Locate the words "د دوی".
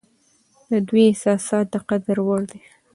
0.69-1.03